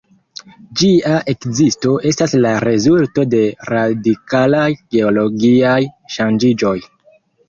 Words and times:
Ĝia 0.79 1.17
ekzisto 1.33 1.91
estas 2.11 2.31
la 2.45 2.53
rezulto 2.63 3.25
de 3.33 3.41
radikalaj 3.73 4.63
geologiaj 4.95 5.77
ŝanĝiĝoj. 6.17 6.75